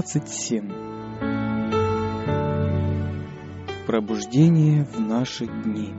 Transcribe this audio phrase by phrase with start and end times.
[0.00, 0.70] Глава 27
[3.86, 5.92] Пробуждение в наши дни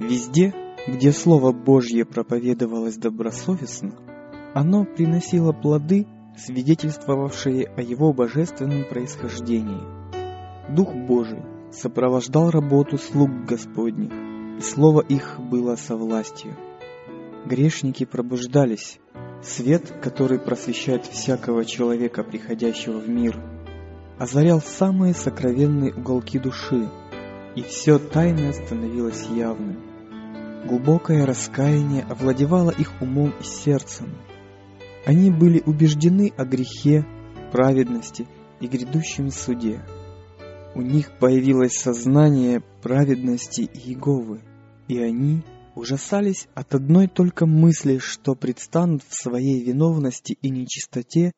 [0.00, 0.54] Везде,
[0.86, 3.92] где Слово Божье проповедовалось добросовестно,
[4.54, 9.80] оно приносило плоды, свидетельствовавшие о его божественном происхождении.
[10.74, 14.12] Дух Божий сопровождал работу слуг Господних,
[14.58, 16.56] и слово их было со властью.
[17.46, 18.98] Грешники пробуждались,
[19.42, 23.40] свет, который просвещает всякого человека, приходящего в мир,
[24.18, 26.90] озарял самые сокровенные уголки души,
[27.54, 29.78] и все тайное становилось явным.
[30.66, 34.08] Глубокое раскаяние овладевало их умом и сердцем.
[35.06, 37.06] Они были убеждены о грехе,
[37.52, 38.26] праведности
[38.60, 39.80] и грядущем суде.
[40.74, 44.42] У них появилось сознание праведности Иеговы,
[44.86, 45.42] и они
[45.74, 51.32] ужасались от одной только мысли, что предстанут в своей виновности и нечистоте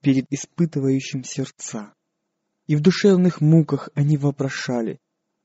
[0.00, 1.92] перед испытывающим сердца.
[2.66, 4.98] И в душевных муках они вопрошали,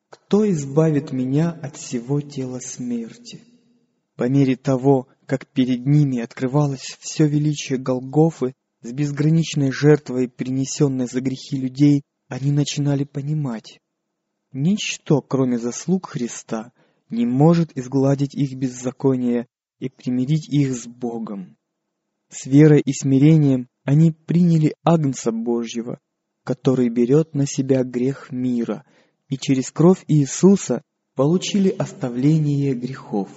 [0.09, 3.41] кто избавит меня от всего тела смерти?
[4.15, 11.21] По мере того, как перед ними открывалось все величие Голгофы с безграничной жертвой, принесенной за
[11.21, 13.81] грехи людей, они начинали понимать.
[14.53, 16.71] Ничто, кроме заслуг Христа,
[17.09, 19.47] не может изгладить их беззаконие
[19.79, 21.57] и примирить их с Богом.
[22.29, 25.99] С верой и смирением они приняли Агнца Божьего,
[26.45, 28.85] который берет на себя грех мира–
[29.29, 30.81] и через кровь Иисуса
[31.15, 33.29] получили оставление грехов.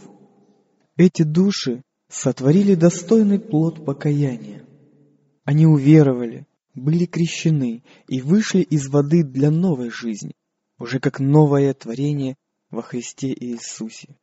[0.97, 4.64] Эти души сотворили достойный плод покаяния.
[5.44, 10.34] Они уверовали, были крещены и вышли из воды для новой жизни,
[10.78, 12.37] уже как новое творение
[12.71, 14.16] во Христе Иисусе,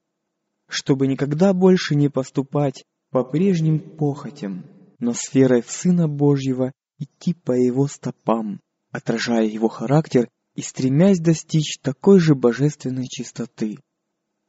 [0.68, 4.66] чтобы никогда больше не поступать по прежним похотям,
[5.00, 8.60] но с верой в Сына Божьего идти по Его стопам,
[8.92, 13.78] отражая Его характер и стремясь достичь такой же божественной чистоты.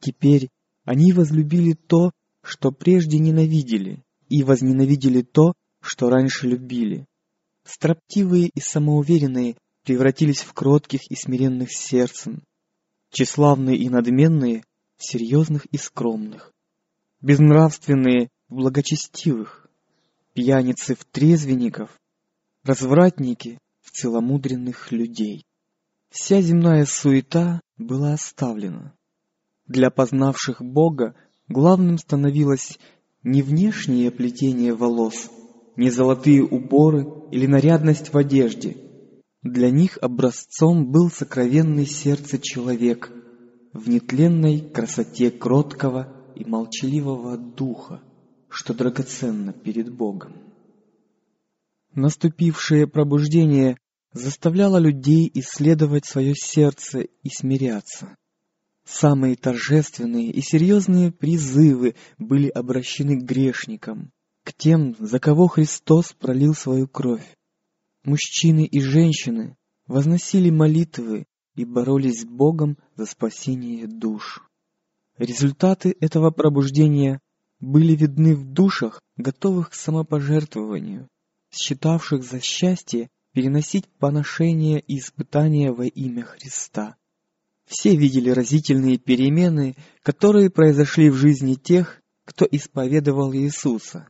[0.00, 0.49] Теперь
[0.84, 2.11] они возлюбили то,
[2.43, 7.06] что прежде ненавидели, и возненавидели то, что раньше любили.
[7.65, 12.43] Строптивые и самоуверенные превратились в кротких и смиренных сердцем,
[13.10, 14.65] тщеславные и надменные—
[14.97, 16.53] в серьезных и скромных,
[17.22, 19.66] безнравственные— в благочестивых,
[20.34, 21.99] пьяницы в трезвенников,
[22.65, 25.44] развратники в целомудренных людей.
[26.10, 28.94] Вся земная суета была оставлена.
[29.66, 31.15] Для познавших Бога
[31.49, 32.78] главным становилось
[33.22, 35.31] не внешнее плетение волос,
[35.80, 38.76] не золотые уборы или нарядность в одежде.
[39.42, 43.10] Для них образцом был сокровенный сердце человек
[43.72, 48.02] в нетленной красоте кроткого и молчаливого духа,
[48.50, 50.34] что драгоценно перед Богом.
[51.94, 53.78] Наступившее пробуждение
[54.12, 58.16] заставляла людей исследовать свое сердце и смиряться.
[58.84, 64.12] Самые торжественные и серьезные призывы были обращены к грешникам,
[64.44, 67.37] к тем, за кого Христос пролил свою кровь.
[68.04, 69.56] Мужчины и женщины
[69.87, 74.42] возносили молитвы и боролись с Богом за спасение душ.
[75.19, 77.20] Результаты этого пробуждения
[77.60, 81.08] были видны в душах, готовых к самопожертвованию,
[81.52, 86.96] считавших за счастье переносить поношения и испытания во имя Христа.
[87.66, 94.08] Все видели разительные перемены, которые произошли в жизни тех, кто исповедовал Иисуса.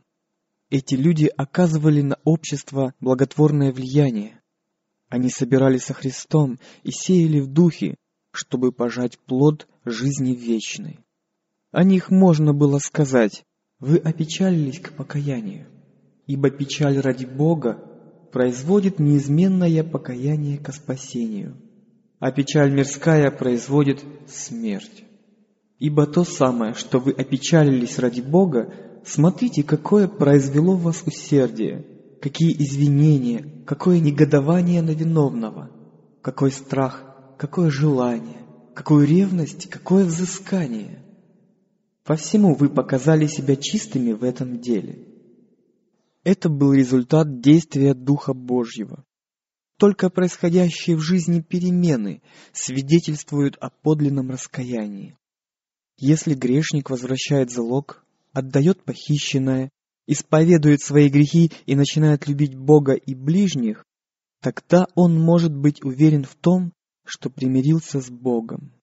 [0.71, 4.39] Эти люди оказывали на общество благотворное влияние.
[5.09, 7.95] Они собирались со Христом и сеяли в духе,
[8.31, 11.01] чтобы пожать плод жизни вечной.
[11.71, 13.43] О них можно было сказать,
[13.79, 15.67] вы опечалились к покаянию,
[16.25, 17.73] ибо печаль ради Бога
[18.31, 21.57] производит неизменное покаяние ко спасению,
[22.19, 25.03] а печаль мирская производит смерть.
[25.79, 28.73] Ибо то самое, что вы опечалились ради Бога,
[29.05, 31.85] смотрите, какое произвело в вас усердие,
[32.21, 35.71] какие извинения, какое негодование на виновного,
[36.21, 37.05] какой страх,
[37.37, 38.45] какое желание,
[38.75, 41.03] какую ревность, какое взыскание.
[42.03, 45.07] По всему вы показали себя чистыми в этом деле–
[46.23, 49.03] это был результат действия Духа Божьего.
[49.77, 52.21] Только происходящие в жизни перемены
[52.53, 55.17] свидетельствуют о подлинном раскаянии.
[55.97, 59.69] Если грешник возвращает залог, отдает похищенное,
[60.07, 63.85] исповедует свои грехи и начинает любить Бога и ближних,
[64.41, 66.73] тогда он может быть уверен в том,
[67.05, 68.73] что примирился с Богом.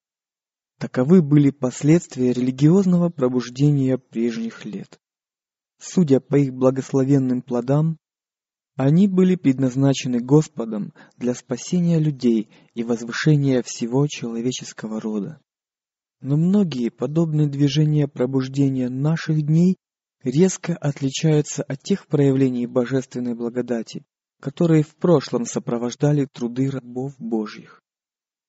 [0.79, 5.01] Таковы были последствия религиозного пробуждения прежних лет.
[5.81, 7.99] Судя по их благословенным плодам,
[8.77, 15.41] они были предназначены Господом для спасения людей и возвышения всего человеческого рода.
[16.21, 19.77] Но многие подобные движения пробуждения наших дней
[20.23, 24.05] резко отличаются от тех проявлений божественной благодати,
[24.41, 27.81] которые в прошлом сопровождали труды рабов Божьих.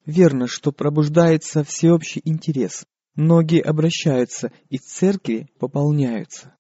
[0.06, 2.86] Верно, что пробуждается всеобщий интерес,
[3.16, 6.56] многие обращаются и церкви пополняются.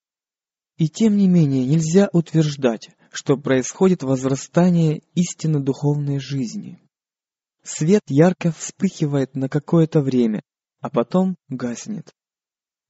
[0.77, 6.79] И тем не менее нельзя утверждать, что происходит возрастание истинно духовной жизни.
[7.63, 10.41] Свет ярко вспыхивает на какое-то время,
[10.81, 12.13] а потом гаснет.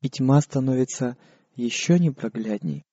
[0.02, 1.18] И тьма становится
[1.56, 2.84] еще непроглядней.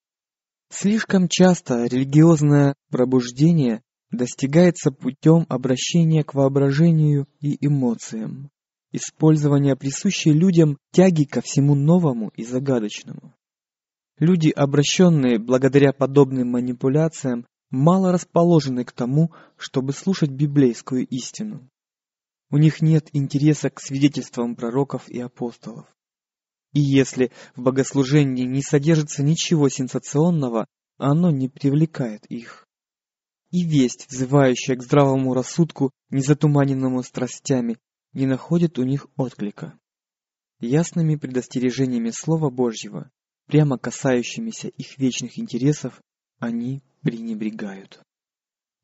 [0.71, 8.51] Слишком часто религиозное пробуждение достигается путем обращения к воображению и эмоциям,
[8.93, 13.35] использования присущей людям тяги ко всему новому и загадочному.
[14.19, 21.69] Люди, обращенные благодаря подобным манипуляциям, мало расположены к тому, чтобы слушать библейскую истину.
[22.51, 25.87] У них нет интереса к свидетельствам пророков и апостолов.
[26.73, 30.67] И если в богослужении не содержится ничего сенсационного,
[30.99, 32.67] оно не привлекает их.
[33.51, 37.79] И весть, взывающая к здравому рассудку, незатуманенному страстями,
[38.13, 39.79] не находит у них отклика.
[40.61, 43.11] Ясными предостережениями Слова Божьего
[43.47, 46.01] прямо касающимися их вечных интересов,
[46.39, 48.03] они пренебрегают.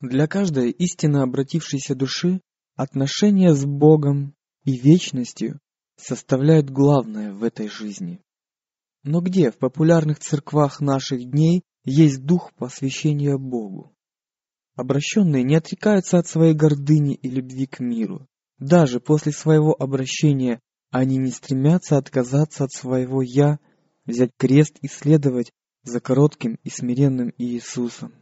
[0.00, 2.40] Для каждой истинно обратившейся души
[2.82, 4.34] отношения с Богом
[4.64, 5.60] и вечностью
[5.96, 8.20] составляют главное в этой жизни.
[9.04, 13.92] Но где в популярных церквах наших дней есть дух посвящения Богу?
[14.74, 18.26] Обращенные не отрекаются от своей гордыни и любви к миру.
[18.58, 23.58] Даже после своего обращения они не стремятся отказаться от своего «я»
[24.04, 25.52] взять крест и следовать
[25.84, 28.21] за коротким и смиренным Иисусом.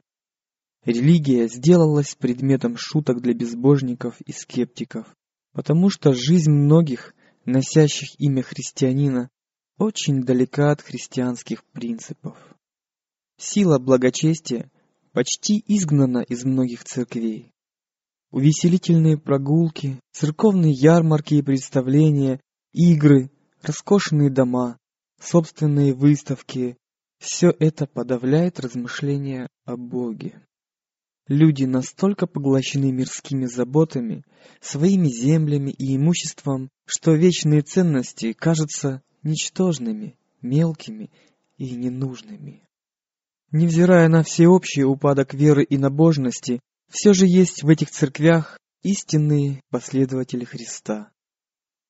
[0.85, 5.15] Религия сделалась предметом шуток для безбожников и скептиков,
[5.53, 9.29] потому что жизнь многих, носящих имя христианина,
[9.77, 12.37] очень далека от христианских принципов.
[13.37, 14.71] Сила благочестия
[15.13, 17.53] почти изгнана из многих церквей.
[18.31, 22.41] Увеселительные прогулки, церковные ярмарки и представления,
[22.73, 24.79] игры, роскошные дома,
[25.21, 26.77] собственные выставки,
[27.19, 30.41] все это подавляет размышления о Боге.
[31.31, 34.25] Люди настолько поглощены мирскими заботами,
[34.61, 41.09] своими землями и имуществом, что вечные ценности кажутся ничтожными, мелкими
[41.57, 42.65] и ненужными.
[43.53, 46.59] Невзирая на всеобщий упадок веры и набожности,
[46.89, 51.13] все же есть в этих церквях истинные последователи Христа.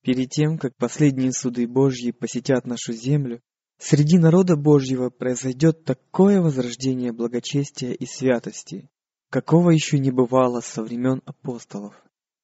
[0.02, 3.40] Перед тем, как последние суды Божьи посетят нашу землю,
[3.78, 8.90] среди народа Божьего произойдет такое возрождение благочестия и святости,
[9.30, 11.94] какого еще не бывало со времен апостолов.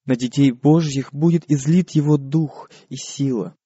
[0.06, 3.56] На детей Божьих будет излит Его Дух и сила.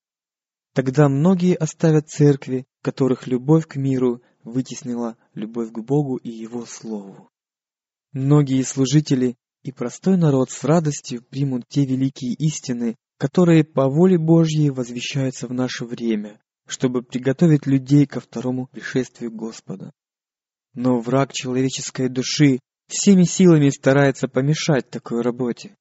[0.73, 7.29] Тогда многие оставят церкви, которых любовь к миру вытеснила любовь к Богу и Его Слову.
[8.11, 14.71] Многие служители и простой народ с радостью примут те великие истины, которые по воле Божьей
[14.71, 19.91] возвещаются в наше время, чтобы приготовить людей ко второму пришествию Господа.
[20.73, 22.59] Но враг человеческой души
[22.91, 25.75] всеми силами старается помешать такой работе.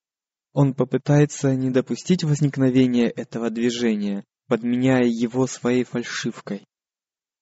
[0.52, 6.64] Он попытается не допустить возникновения этого движения, подменяя его своей фальшивкой.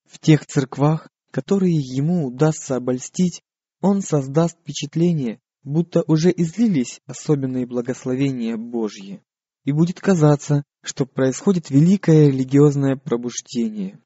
[0.07, 3.43] В тех церквах, которые ему удастся обольстить,
[3.81, 9.23] он создаст впечатление, будто уже излились особенные благословения Божьи
[9.65, 14.01] и будет казаться, что происходит великое религиозное пробуждение.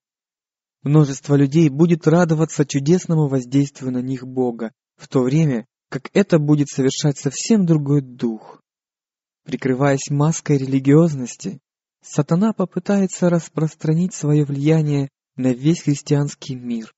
[0.83, 6.69] Множество людей будет радоваться чудесному воздействию на них Бога, в то время как это будет
[6.69, 8.63] совершать совсем другой дух.
[9.45, 11.59] Прикрываясь маской религиозности,
[12.01, 16.95] сатана попытается распространить свое влияние на весь христианский мир.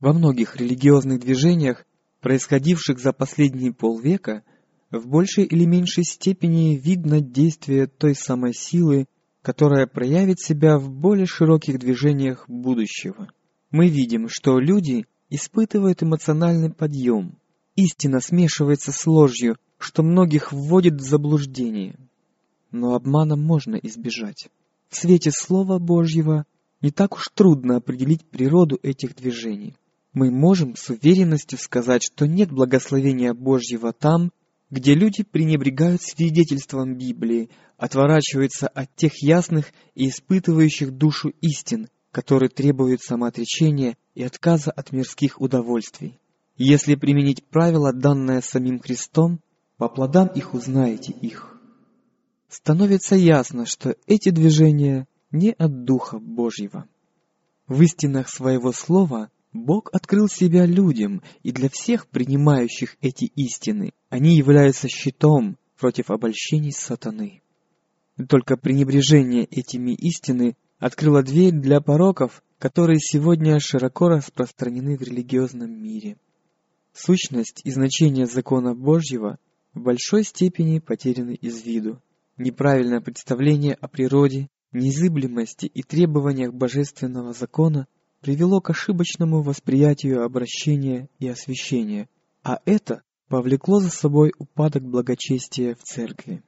[0.00, 1.84] Во многих религиозных движениях,
[2.20, 4.42] происходивших за последние полвека,
[4.90, 9.06] в большей или меньшей степени видно действие той самой силы,
[9.42, 13.30] которая проявит себя в более широких движениях будущего.
[13.70, 17.38] Мы видим, что люди испытывают эмоциональный подъем.
[17.76, 21.96] Истина смешивается с ложью, что многих вводит в заблуждение.
[22.70, 24.48] Но обмана можно избежать.
[24.88, 26.44] В свете Слова Божьего
[26.80, 29.74] не так уж трудно определить природу этих движений.
[30.12, 34.32] Мы можем с уверенностью сказать, что нет благословения Божьего там,
[34.70, 43.02] где люди пренебрегают свидетельством Библии, отворачиваются от тех ясных и испытывающих душу истин, которые требуют
[43.02, 46.18] самоотречения и отказа от мирских удовольствий.
[46.56, 49.40] Если применить правило, данное самим Христом,
[49.76, 51.56] по плодам их узнаете их.
[52.48, 56.86] Становится ясно, что эти движения не от Духа Божьего.
[57.66, 64.36] В истинах своего слова Бог открыл себя людям, и для всех принимающих эти истины они
[64.36, 67.42] являются щитом против обольщений сатаны.
[68.28, 76.16] Только пренебрежение этими истины открыло дверь для пороков, которые сегодня широко распространены в религиозном мире.
[76.92, 79.38] Сущность и значение закона Божьего
[79.74, 82.02] в большой степени потеряны из виду.
[82.36, 87.86] Неправильное представление о природе, незыблемости и требованиях божественного закона
[88.20, 92.08] привело к ошибочному восприятию обращения и освящения,
[92.42, 96.42] а это повлекло за собой упадок благочестия в церкви.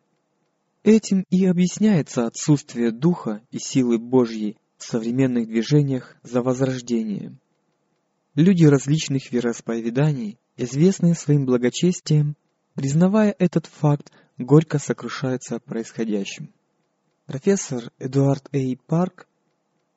[0.83, 7.37] Этим и объясняется отсутствие духа и силы Божьей в современных движениях за возрождение.
[8.35, 12.37] Люди различных вероисповеданий, известные своим благочестием,
[12.75, 16.51] признавая этот факт, горько сокрушаются о происходящем.
[17.27, 19.27] Профессор Эдуард Эй Парк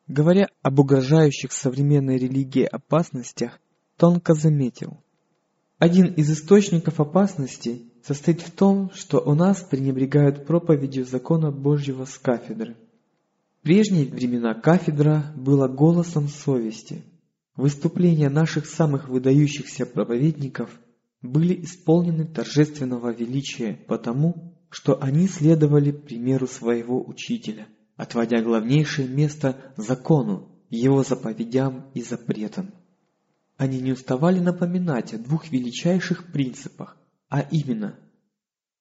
[0.08, 3.58] Говоря об угрожающих современной религии опасностях,
[3.96, 4.98] тонко заметил.
[5.80, 12.18] Один из источников опасности состоит в том, что у нас пренебрегают проповедью закона Божьего с
[12.18, 12.76] кафедры.
[13.60, 17.04] В прежние времена кафедра была голосом совести.
[17.56, 20.70] Выступления наших самых выдающихся проповедников
[21.22, 30.50] были исполнены торжественного величия потому, что они следовали примеру своего учителя– отводя главнейшее место закону,
[30.70, 32.74] его заповедям и запретам.
[33.58, 36.98] Они не уставали напоминать о двух величайших принципах,
[37.34, 37.98] а именно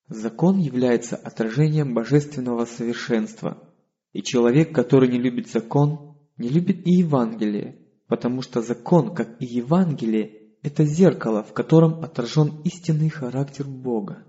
[0.09, 3.67] Закон является отражением божественного совершенства,
[4.13, 7.79] и человек, который не любит закон, не любит и Евангелие,
[8.09, 14.23] потому что закон, как и Евангелие, это зеркало, в котором отражен истинный характер Бога.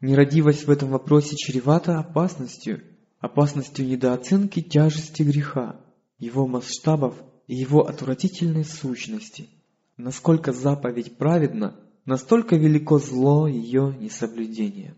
[0.00, 2.82] Нерадивость в этом вопросе чревата опасностью,
[3.20, 5.80] опасностью недооценки тяжести греха,
[6.18, 7.14] его масштабов
[7.46, 9.48] и его отвратительной сущности.
[9.96, 14.96] Насколько заповедь праведна, настолько велико зло ее несоблюдения.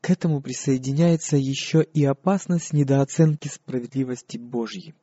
[0.00, 4.94] К этому присоединяется еще и опасность недооценки справедливости Божьей.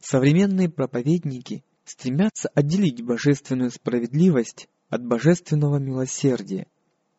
[0.00, 6.66] Современные проповедники стремятся отделить божественную справедливость от божественного милосердия,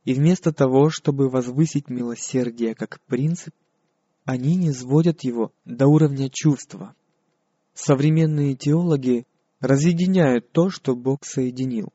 [0.06, 3.54] и вместо того, чтобы возвысить милосердие как принцип,
[4.26, 6.96] они не сводят его до уровня чувства.
[7.74, 9.26] Современные теологи
[9.60, 11.92] разъединяют то, что Бог соединил.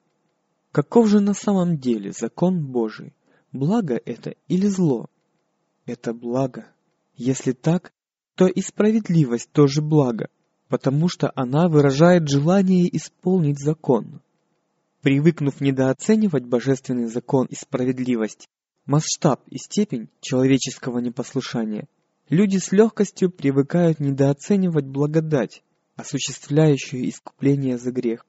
[0.78, 3.12] Каков же на самом деле закон Божий?
[3.50, 5.06] Благо это или зло?
[5.86, 6.68] Это благо.
[7.16, 7.92] Если так,
[8.36, 10.28] то и справедливость тоже благо,
[10.68, 14.20] потому что она выражает желание исполнить закон.
[15.02, 18.48] Привыкнув недооценивать божественный закон и справедливость,
[18.86, 21.88] масштаб и степень человеческого непослушания,
[22.28, 25.64] Люди с легкостью привыкают недооценивать благодать,
[25.96, 28.24] осуществляющую искупление за грех.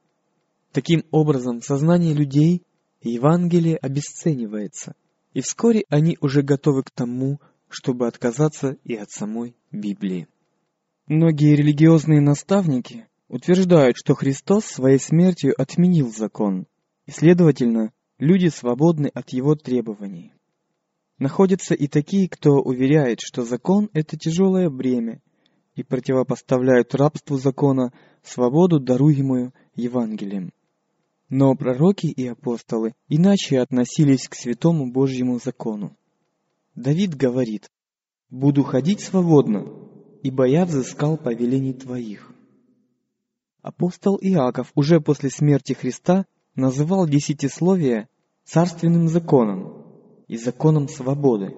[0.72, 2.62] Таким образом, сознание людей
[3.02, 4.94] Евангелие обесценивается,
[5.32, 10.28] и вскоре они уже готовы к тому, чтобы отказаться и от самой Библии.
[11.06, 16.66] Многие религиозные наставники утверждают, что Христос своей смертью отменил закон,
[17.06, 20.32] и, следовательно, люди свободны от его требований.
[21.18, 25.20] Находятся и такие, кто уверяет, что закон– это тяжелое бремя,
[25.74, 30.52] и противопоставляют рабству закона свободу, даруемую Евангелием.
[31.30, 35.96] Но пророки и апостолы иначе относились к святому Божьему закону.
[36.74, 37.70] Давид говорит,
[38.30, 39.64] «Буду ходить свободно,
[40.24, 42.32] ибо я взыскал повелений Твоих».
[43.62, 48.08] Апостол Иаков уже после смерти Христа называл десятисловие
[48.44, 49.80] царственным законом,
[50.26, 51.54] и законом свободы.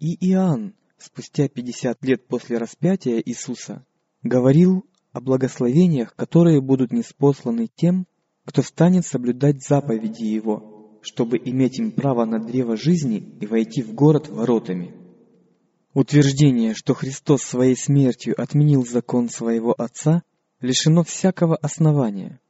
[0.00, 3.86] И Иоанн, спустя 50 лет после распятия Иисуса,
[4.22, 8.06] говорил о благословениях, которые будут неспосланы тем,
[8.44, 13.94] кто станет соблюдать заповеди Его, чтобы иметь им право на древо жизни и войти в
[13.94, 14.94] город воротами.
[15.94, 20.22] Утверждение, что Христос своей смертью отменил закон своего Отца,
[20.60, 22.40] лишено всякого основания.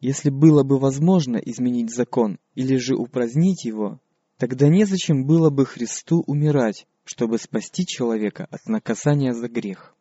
[0.00, 4.00] Если было бы возможно изменить закон или же упразднить его,
[4.36, 9.94] Тогда незачем было бы Христу умирать, чтобы спасти человека от наказания за грех.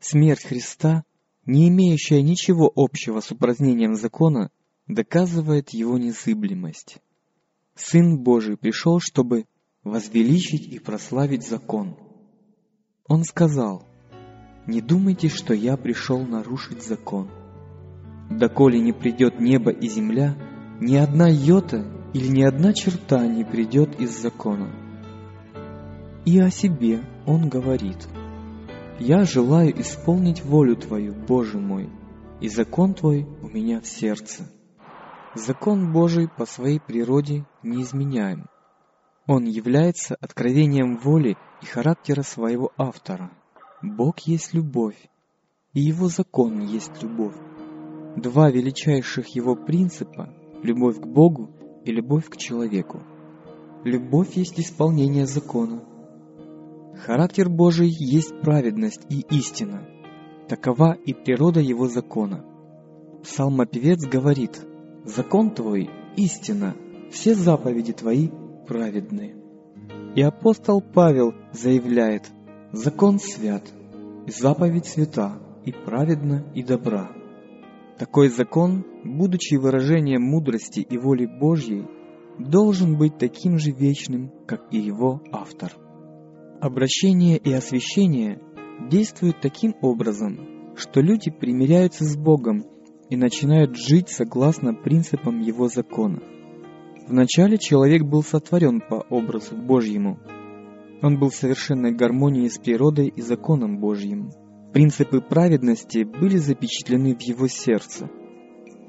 [0.00, 1.04] Смерть Христа,
[1.46, 4.50] не имеющая ничего общего с упразднением закона,
[4.86, 6.98] доказывает его незыблемость.
[7.74, 9.46] Сын Божий пришел, чтобы
[9.82, 11.96] возвеличить и прославить закон.
[13.08, 13.84] Он сказал,
[14.66, 17.28] «Не думайте, что я пришел нарушить закон.
[18.30, 20.36] Доколе не придет небо и земля,
[20.80, 21.84] ни одна йота
[22.14, 24.70] или ни одна черта не придет из закона».
[26.24, 28.08] И о себе он говорит,
[28.98, 31.90] «Я желаю исполнить волю Твою, Боже мой,
[32.40, 34.48] и закон Твой у меня в сердце».
[35.34, 38.46] Закон Божий по своей природе неизменяем.
[39.26, 43.30] Он является откровением воли и характера своего автора.
[43.80, 45.08] Бог есть любовь,
[45.72, 47.34] и Его закон есть любовь.
[48.16, 51.50] Два величайших Его принципа– любовь к Богу
[51.84, 53.02] и любовь к человеку.
[53.84, 55.82] Любовь есть исполнение закона.
[56.96, 59.88] Характер Божий есть праведность и истина.
[60.48, 62.44] Такова и природа Его закона.
[63.22, 64.60] Псалмопевец говорит
[65.04, 66.76] «Закон Твой– истина,
[67.10, 68.28] все заповеди Твои
[68.66, 69.34] праведны.
[70.14, 72.30] И апостол Павел заявляет,
[72.72, 73.64] закон свят,
[74.26, 77.10] и заповедь свята, и праведна, и добра.
[77.98, 81.86] Такой закон, будучи выражением мудрости и воли Божьей,
[82.38, 85.72] должен быть таким же вечным, как и его автор.
[86.62, 88.40] Обращение и освящение
[88.88, 92.64] действуют таким образом, что люди примиряются с Богом
[93.10, 96.22] и начинают жить согласно принципам Его закона–
[97.08, 100.18] Вначале человек был сотворен по образу Божьему.
[101.02, 104.30] Он был в совершенной гармонии с природой и законом Божьим.
[104.72, 108.08] Принципы праведности были запечатлены в его сердце.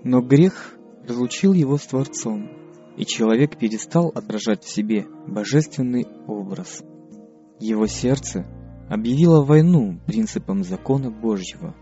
[0.04, 2.50] Но грех разлучил его с Творцом,
[2.98, 6.84] и человек перестал отражать в себе божественный образ.
[7.60, 8.46] Его сердце
[8.89, 11.76] объявило войну принципам закона Божьего.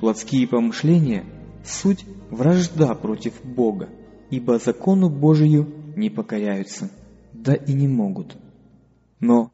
[0.00, 1.24] Плотские помышления–
[1.64, 3.88] суть вражда против Бога–
[4.34, 6.90] ибо закону Божию не покоряются,
[7.32, 8.36] да и не могут.
[9.20, 9.52] Но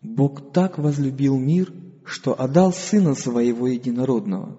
[0.00, 1.72] Бог так возлюбил мир,
[2.04, 4.58] что отдал Сына Своего Единородного,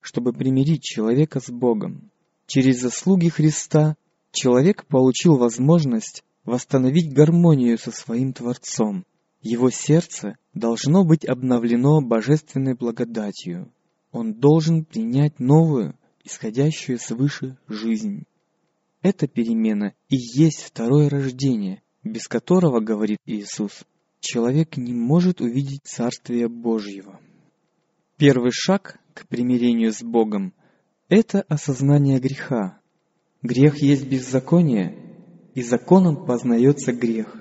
[0.00, 2.10] чтобы примирить человека с Богом.
[2.46, 3.96] Через заслуги Христа
[4.32, 9.04] человек получил возможность восстановить гармонию со своим Творцом.
[9.42, 13.72] Его сердце должно быть обновлено божественной благодатью.
[14.12, 18.24] Он должен принять новую, исходящую свыше жизнь.
[19.02, 23.84] Эта перемена и есть второе рождение, без которого, говорит Иисус,
[24.20, 27.18] человек не может увидеть Царствие Божьего.
[28.18, 30.52] Первый шаг к примирению с Богом–
[31.08, 32.78] это осознание греха.
[33.42, 34.98] Грех есть беззаконие,
[35.54, 37.39] и законом познается грех.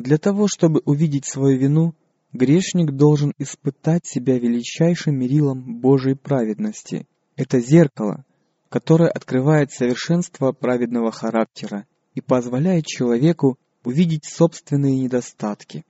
[0.00, 1.94] Для того, чтобы увидеть свою вину,
[2.32, 7.06] грешник должен испытать себя величайшим мерилом Божьей праведности.
[7.36, 8.24] Это зеркало,
[8.70, 15.84] которое открывает совершенство праведного характера и позволяет человеку увидеть собственные недостатки.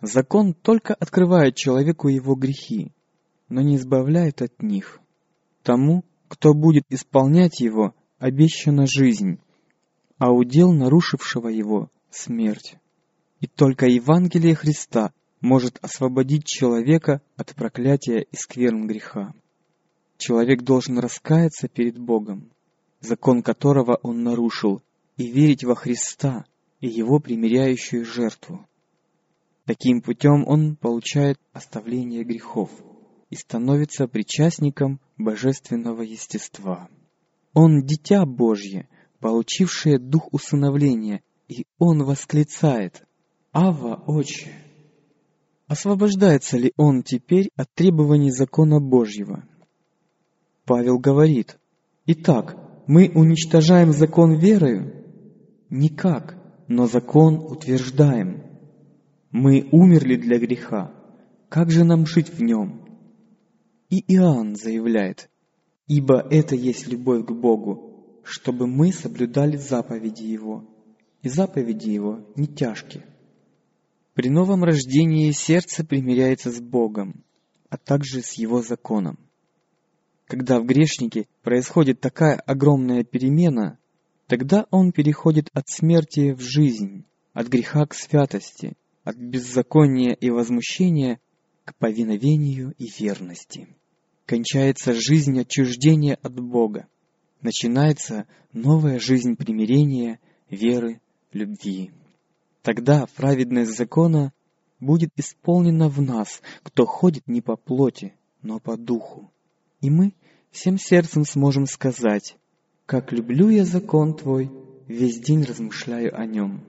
[0.00, 2.92] Закон только открывает человеку его грехи,
[3.48, 5.00] но не избавляет от них.
[5.64, 9.40] Тому, кто будет исполнять его, обещана жизнь,
[10.16, 12.76] а удел нарушившего его— смерть.
[13.40, 19.32] И только Евангелие Христа может освободить человека от проклятия и скверн греха.
[20.16, 22.50] Человек должен раскаяться перед Богом,
[23.00, 24.82] закон которого он нарушил,
[25.16, 26.44] и верить во Христа
[26.80, 28.66] и Его примиряющую жертву.
[29.64, 32.70] Таким путем он получает оставление грехов
[33.30, 36.88] и становится причастником божественного естества.
[37.52, 38.88] Он дитя Божье,
[39.20, 43.04] получившее дух усыновления, и он восклицает
[43.52, 44.52] «Ава, Отче!»
[45.66, 49.44] Освобождается ли он теперь от требований закона Божьего?
[50.64, 51.58] Павел говорит,
[52.06, 52.56] «Итак,
[52.86, 55.04] мы уничтожаем закон верою?
[55.70, 56.36] Никак,
[56.68, 58.42] но закон утверждаем.
[59.30, 60.92] Мы умерли для греха.
[61.48, 62.86] Как же нам жить в нем?»
[63.88, 65.30] И Иоанн заявляет,
[65.86, 70.64] «Ибо это есть любовь к Богу, чтобы мы соблюдали заповеди Его,
[71.22, 73.04] и заповеди Его не тяжкие».
[74.18, 77.22] При новом рождении сердце примиряется с Богом,
[77.70, 79.16] а также с Его законом.
[80.26, 83.78] Когда в грешнике происходит такая огромная перемена,
[84.26, 88.72] тогда он переходит от смерти в жизнь, от греха к святости,
[89.04, 91.20] от беззакония и возмущения
[91.64, 93.68] к повиновению и верности.
[94.26, 96.88] Кончается жизнь отчуждения от Бога.
[97.40, 100.18] Начинается новая жизнь примирения,
[100.50, 101.00] веры,
[101.32, 101.92] любви.
[102.62, 104.32] Тогда праведность закона
[104.80, 109.30] будет исполнена в нас, кто ходит не по плоти, но по духу.
[109.80, 110.14] И мы
[110.50, 112.36] всем сердцем сможем сказать,
[112.86, 114.50] «Как люблю я закон Твой,
[114.86, 116.64] весь день размышляю о нем.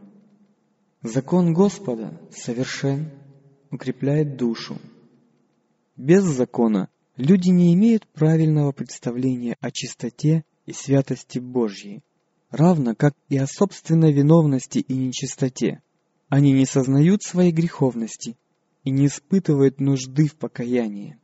[1.01, 3.09] Закон Господа совершен,
[3.71, 4.77] укрепляет душу.
[5.95, 12.03] Без закона люди не имеют правильного представления о чистоте и святости Божьей,
[12.51, 15.81] равно как и о собственной виновности и нечистоте.
[16.27, 18.37] Они не сознают своей греховности
[18.83, 21.17] и не испытывают нужды в покаянии.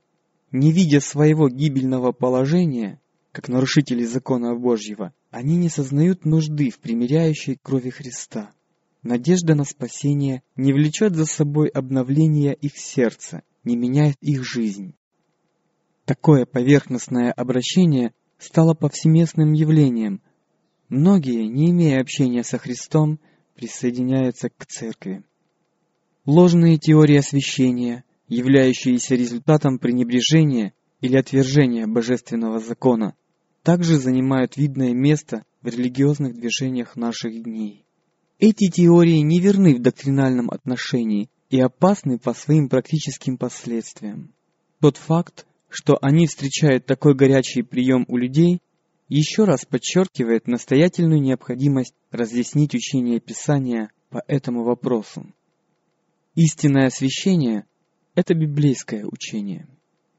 [0.52, 3.00] Не видя своего гибельного положения,
[3.32, 8.52] как нарушители закона Божьего, они не сознают нужды в примиряющей крови Христа.
[9.04, 14.96] Надежда на спасение не влечет за собой обновление их сердца, не меняет их жизнь.
[16.06, 20.22] Такое поверхностное обращение стало повсеместным явлением.
[20.90, 23.20] Многие, не имея общения со Христом,
[23.56, 25.24] присоединяются к церкви.
[26.26, 33.16] Ложные теории освящения, являющиеся результатом пренебрежения или отвержения божественного закона,
[33.64, 37.84] также занимают видное место в религиозных движениях наших дней.
[38.38, 44.34] Эти теории не верны в доктринальном отношении и опасны по своим практическим последствиям.
[44.82, 48.62] Тот факт, что они встречают такой горячий прием у людей,
[49.08, 55.26] еще раз подчеркивает настоятельную необходимость разъяснить учение Писания по этому вопросу.
[56.36, 57.66] Истинное освящение–
[58.16, 59.68] это библейское учение.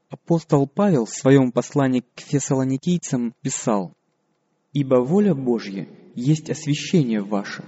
[0.09, 3.93] Апостол Павел в своем послании к фессалоникийцам писал
[4.71, 7.65] «Ибо воля Божья есть освящение ваше».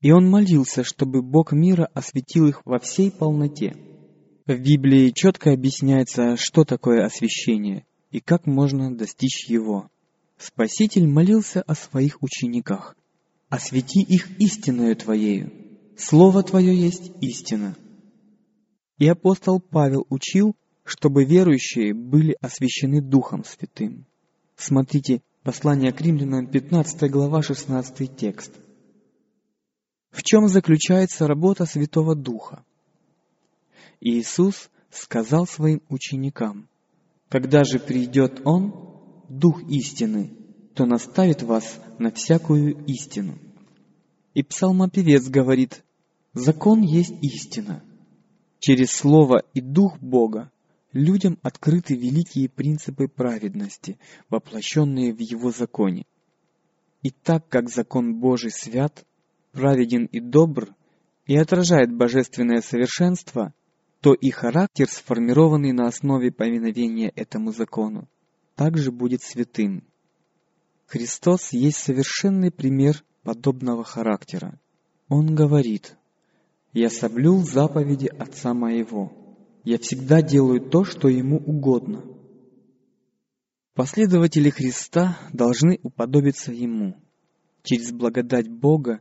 [0.00, 3.76] И он молился, чтобы Бог мира осветил их во всей полноте.
[4.46, 9.90] В Библии четко объясняется, что такое освящение и как можно достичь его.
[10.38, 12.96] Спаситель молился о своих учениках.
[13.48, 15.52] «Освети их истиною Твоею,
[15.96, 17.76] Слово Твое есть истина».
[18.98, 24.06] И апостол Павел учил, чтобы верующие были освящены Духом Святым.
[24.56, 28.52] Смотрите, послание к римлянам, 15 глава, 16 текст.
[30.10, 32.64] В чем заключается работа Святого Духа?
[34.00, 36.68] Иисус сказал своим ученикам,
[37.28, 38.86] когда же придет Он,
[39.28, 40.36] Дух истины,
[40.74, 43.38] то наставит вас на всякую истину.
[44.34, 45.82] И псалмопевец говорит,
[46.32, 47.82] закон есть истина.
[48.60, 50.52] Через Слово и Дух Бога
[50.92, 53.98] людям открыты великие принципы праведности,
[54.30, 56.04] воплощенные в Его законе.
[57.02, 59.04] И так как закон Божий свят,
[59.50, 60.68] праведен и добр,
[61.26, 63.52] и отражает божественное совершенство–
[64.06, 68.08] то и характер, сформированный на основе повиновения этому закону,
[68.54, 69.82] также будет святым.
[70.86, 74.60] Христос есть совершенный пример подобного характера.
[75.08, 75.96] Он говорит,
[76.72, 79.10] «Я соблюл заповеди Отца Моего.
[79.64, 82.04] Я всегда делаю то, что Ему угодно».
[83.74, 86.94] Последователи Христа должны уподобиться Ему.
[87.64, 89.00] Через благодать Бога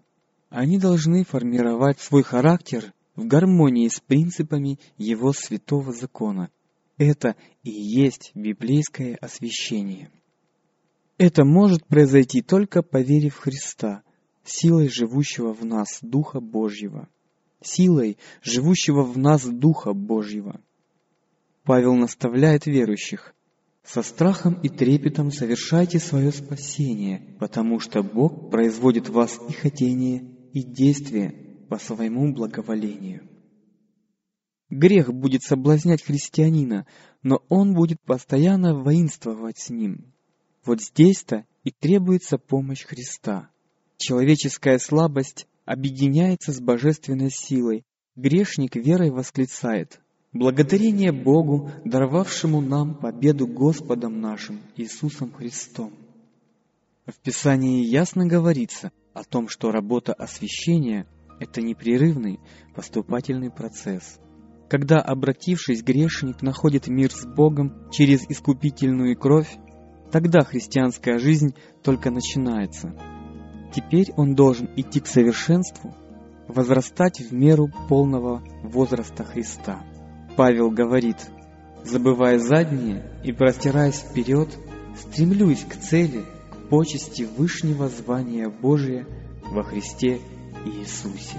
[0.49, 6.49] они должны формировать свой характер в гармонии с принципами его святого закона.
[6.97, 10.12] Это и есть библейское освящение.
[11.17, 14.04] Это может произойти только поверив в Христа,
[14.43, 17.08] силой живущего в нас Духа Божьего.
[17.62, 20.62] Силой живущего в нас Духа Божьего.
[21.63, 23.34] Павел наставляет верующих,
[23.84, 30.25] со страхом и трепетом совершайте свое спасение, потому что Бог производит в вас и хотение,
[30.54, 33.28] и действие, по своему благоволению.
[34.69, 36.88] Грех будет соблазнять христианина,
[37.21, 40.13] но он будет постоянно воинствовать с ним.
[40.65, 43.49] Вот здесь-то и требуется помощь Христа.
[43.97, 47.84] Человеческая слабость объединяется с божественной силой.
[48.15, 49.99] Грешник верой восклицает
[50.34, 55.93] «Благодарение Богу, даровавшему нам победу Господом нашим Иисусом Христом».
[57.06, 61.06] В Писании ясно говорится о том, что работа освящения
[61.39, 62.39] это непрерывный
[62.73, 64.19] поступательный процесс.
[64.69, 69.57] Когда, обратившись, грешник находит мир с Богом через искупительную кровь,
[70.11, 72.95] тогда христианская жизнь только начинается.
[73.73, 75.95] Теперь он должен идти к совершенству,
[76.47, 79.83] возрастать в меру полного возраста Христа.
[80.35, 81.17] Павел говорит,
[81.83, 84.49] забывая заднее и простираясь вперед,
[84.97, 89.05] стремлюсь к цели, к почести вышнего звания Божия
[89.51, 90.19] во Христе
[90.65, 91.38] Иисусе.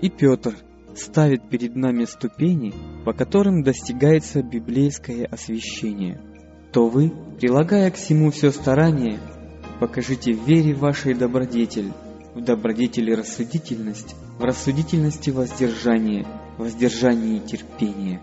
[0.00, 0.54] И Петр
[0.94, 2.72] ставит перед нами ступени,
[3.04, 6.20] по которым достигается библейское освящение.
[6.72, 9.18] То вы, прилагая к всему все старание,
[9.80, 11.92] покажите в вере вашей добродетель,
[12.34, 18.20] в добродетели рассудительность, в рассудительности воздержание, в воздержании терпение,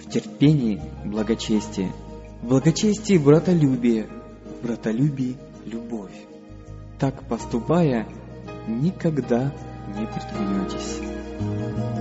[0.00, 1.92] в терпении благочестие,
[2.40, 4.08] в благочестии братолюбие,
[4.44, 6.14] в братолюбии любовь.
[6.98, 8.06] так поступая,
[8.66, 9.52] никогда
[9.88, 11.91] не приткнетесь.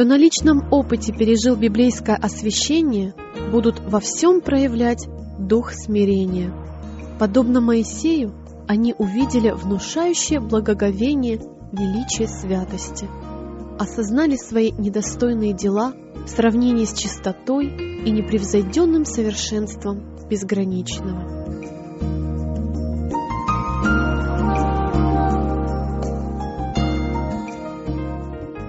[0.00, 3.12] Кто на личном опыте пережил библейское освящение,
[3.52, 5.06] будут во всем проявлять
[5.38, 6.54] дух смирения.
[7.18, 8.32] Подобно Моисею,
[8.66, 11.36] они увидели внушающее благоговение
[11.72, 13.10] величие святости,
[13.78, 15.92] осознали свои недостойные дела
[16.24, 21.26] в сравнении с чистотой и непревзойденным совершенством безграничного.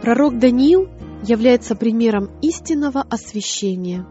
[0.02, 0.90] Пророк Даниил
[1.24, 4.06] является примером истинного освящения.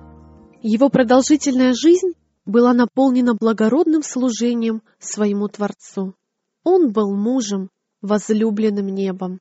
[0.62, 2.12] Его продолжительная жизнь
[2.44, 6.14] была наполнена благородным служением своему Творцу.
[6.62, 7.70] Он был мужем,
[8.02, 9.40] возлюбленным небом.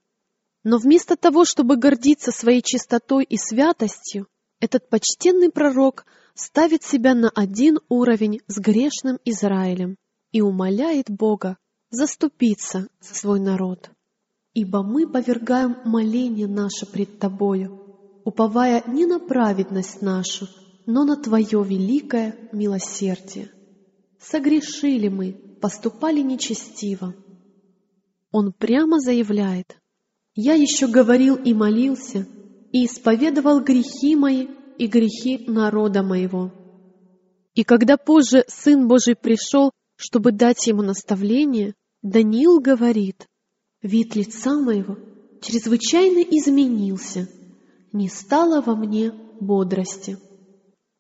[0.64, 4.28] Но вместо того, чтобы гордиться своей чистотой и святостью,
[4.60, 9.96] этот почтенный пророк ставит себя на один уровень с грешным Израилем
[10.32, 11.58] и умоляет Бога
[11.90, 13.90] заступиться за свой народ.
[14.62, 17.80] Ибо мы повергаем моление наше пред Тобою,
[18.26, 20.50] уповая не на праведность нашу,
[20.86, 23.54] но на Твое великое милосердие.
[24.20, 27.16] Согрешили мы, поступали нечестиво.
[28.34, 29.78] Он прямо заявляет,
[30.36, 32.28] «Я еще говорил и молился,
[32.74, 36.52] и исповедовал грехи мои и грехи народа моего».
[37.54, 43.26] И когда позже Сын Божий пришел, чтобы дать ему наставление, Даниил говорит,
[43.82, 44.98] Вид лица моего
[45.42, 47.30] чрезвычайно изменился,
[47.94, 50.18] не стало во мне бодрости.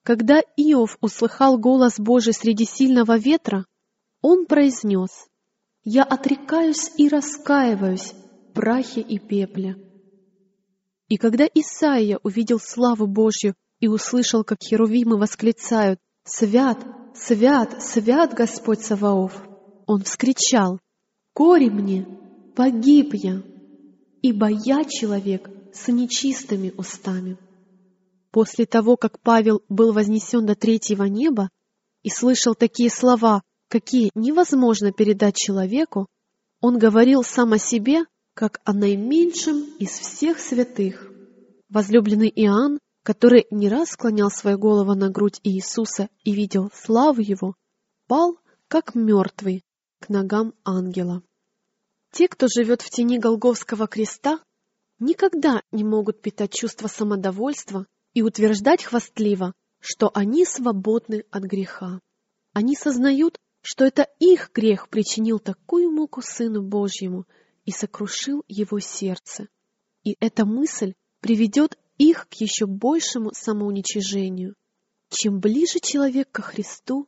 [0.04, 3.65] Когда Иов услыхал голос Божий среди сильного ветра,
[4.22, 5.10] он произнес,
[5.84, 8.13] «Я отрекаюсь и раскаиваюсь
[8.56, 9.76] в и пепле».
[11.10, 16.78] И когда Исаия увидел славу Божью и услышал, как херувимы восклицают «Свят,
[17.15, 19.44] свят, свят Господь Саваоф!»,
[19.86, 20.80] он вскричал
[21.36, 22.08] «Горе мне!
[22.60, 23.41] Погиб я,
[24.22, 27.38] ибо я человек с нечистыми устами.
[28.32, 31.50] После того, как Павел был вознесен до третьего неба
[32.04, 36.08] и слышал такие слова, какие невозможно передать человеку,
[36.60, 38.02] он говорил сам о себе,
[38.34, 41.10] как о наименьшем из всех святых.
[41.69, 47.56] Возлюбленный Иоанн, который не раз склонял свою голову на грудь Иисуса и видел славу Его,
[48.08, 49.63] пал, как мертвый,
[50.02, 51.24] к ногам ангела.
[52.12, 54.39] Те, кто живет в тени Голговского креста,
[55.00, 62.02] никогда не могут питать чувство самодовольства и утверждать хвастливо, что они свободны от греха.
[62.54, 67.26] Они сознают, что это их грех причинил такую муку Сыну Божьему
[67.65, 69.48] и сокрушил его сердце.
[70.04, 74.56] И эта мысль приведет их к еще большему самоуничижению.
[75.10, 77.08] Чем ближе человек ко Христу,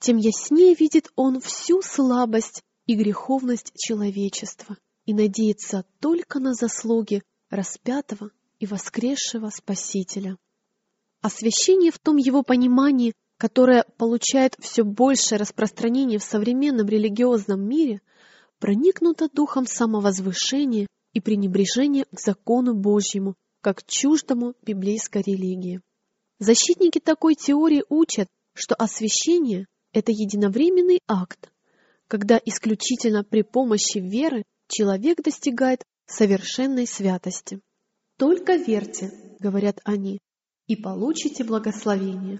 [0.00, 8.30] тем яснее видит он всю слабость и греховность человечества и надеяться только на заслуги распятого
[8.58, 10.36] и воскресшего Спасителя.
[11.20, 18.00] Освящение в том его понимании, которое получает все большее распространение в современном религиозном мире,
[18.58, 25.80] проникнуто духом самовозвышения и пренебрежения к закону Божьему, как чуждому библейской религии.
[26.38, 31.52] Защитники такой теории учат, что освящение– это единовременный акт,
[32.12, 37.62] когда исключительно при помощи веры человек достигает совершенной святости.
[38.18, 40.18] «Только верьте»,— говорят они,—
[40.66, 42.38] «и получите благословение».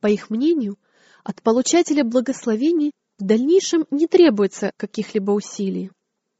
[0.00, 0.78] По их мнению,
[1.24, 5.90] от получателя благословений в дальнейшем не требуется каких-либо усилий.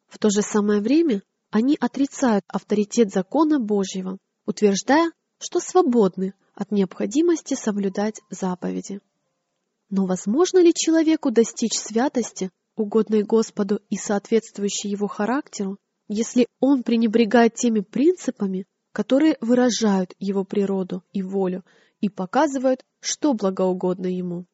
[0.09, 7.53] В то же самое время они отрицают авторитет закона Божьего, утверждая, что свободны от необходимости
[7.53, 9.03] соблюдать заповеди.
[9.91, 17.55] Но возможно ли человеку достичь святости, угодной Господу и соответствующей его характеру, если он пренебрегает
[17.55, 21.65] теми принципами, которые выражают его природу и волю
[22.01, 24.47] и показывают, что благоугодно ему.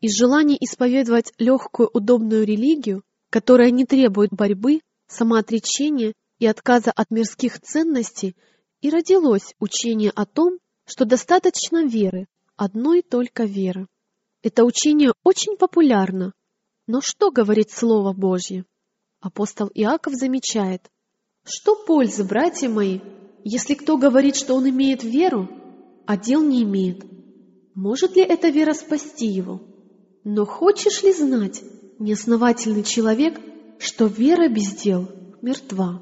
[0.00, 7.60] Из желания исповедовать легкую, удобную религию, которая не требует борьбы, самоотречения и отказа от мирских
[7.60, 8.36] ценностей,
[8.80, 13.86] и родилось учение о том, что достаточно веры, одной только веры.
[14.48, 16.32] Это учение очень популярно,
[16.86, 18.64] но что говорит Слово Божье?
[19.20, 20.90] Апостол Иаков замечает,
[21.44, 23.00] что пользы, братья мои,
[23.44, 25.50] если кто говорит, что он имеет веру,
[26.06, 27.04] а дел не имеет?
[27.74, 29.60] Может ли эта вера спасти его?
[30.24, 31.62] Но хочешь ли знать,
[31.98, 33.38] неосновательный человек,
[33.78, 35.10] что вера без дел
[35.42, 36.00] мертва?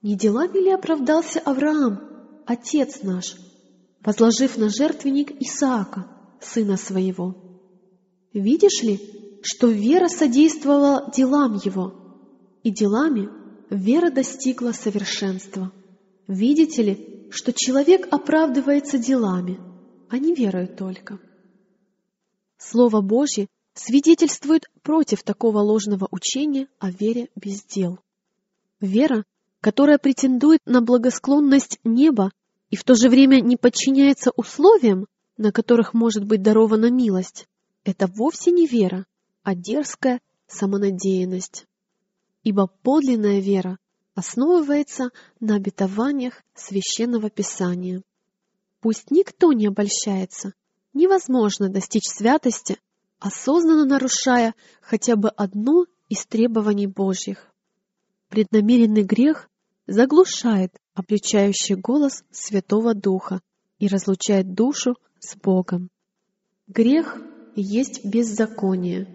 [0.00, 2.00] Не делами ли оправдался Авраам,
[2.46, 3.36] отец наш,
[4.00, 6.06] возложив на жертвенник Исаака,
[6.40, 7.47] сына своего?
[8.32, 9.00] Видишь ли,
[9.42, 11.94] что вера содействовала делам его,
[12.62, 13.28] и делами
[13.70, 15.72] вера достигла совершенства.
[16.26, 19.58] Видите ли, что человек оправдывается делами,
[20.10, 21.18] а не верою только.
[22.58, 27.98] Слово Божье свидетельствует против такого ложного учения о вере без дел.
[28.80, 29.24] Вера,
[29.60, 32.32] которая претендует на благосклонность неба
[32.70, 37.46] и в то же время не подчиняется условиям, на которых может быть дарована милость,
[37.84, 39.06] это вовсе не вера,
[39.42, 41.66] а дерзкая самонадеянность.
[42.42, 43.78] Ибо подлинная вера
[44.14, 48.02] основывается на обетованиях Священного Писания.
[48.80, 50.54] Пусть никто не обольщается,
[50.92, 52.78] невозможно достичь святости,
[53.18, 57.52] осознанно нарушая хотя бы одно из требований Божьих.
[58.28, 59.48] Преднамеренный грех
[59.86, 63.40] заглушает обличающий голос Святого Духа
[63.78, 65.90] и разлучает душу с Богом.
[66.66, 67.16] Грех
[67.60, 69.06] есть беззаконие,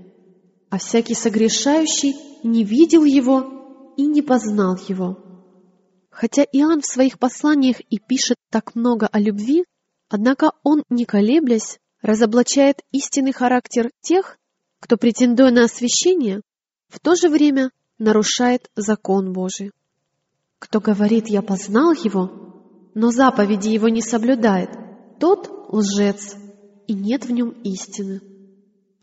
[0.69, 5.17] а всякий согрешающий не видел его и не познал его.
[6.10, 9.65] Хотя Иоанн в своих посланиях и пишет так много о любви,
[10.10, 14.38] однако он, не колеблясь, разоблачает истинный характер тех,
[14.79, 16.41] кто, претендуя на освящение,
[16.89, 19.71] в то же время нарушает закон Божий.
[20.60, 24.69] Кто говорит «я познал его», но заповеди его не соблюдает,
[25.19, 26.36] тот лжец,
[26.88, 28.21] и нет в нем истины.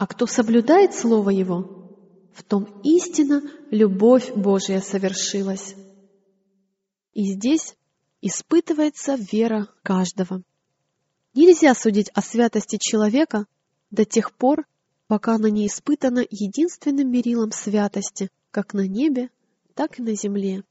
[0.01, 1.91] А кто соблюдает Слово Его,
[2.33, 5.75] в том истина любовь Божия совершилась.
[7.13, 7.77] И здесь
[8.23, 10.43] испытывается вера каждого.
[11.35, 13.45] Нельзя судить о святости человека
[13.91, 14.65] до тех пор,
[15.07, 19.29] пока она не испытана единственным мерилом святости, как на небе,
[19.75, 20.65] так и на земле.